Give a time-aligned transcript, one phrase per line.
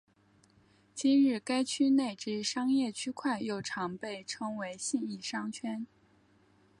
[0.95, 5.85] 今日该区内之商业区块又常被称为信义商圈。